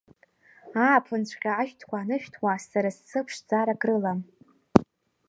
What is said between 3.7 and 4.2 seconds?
рылам.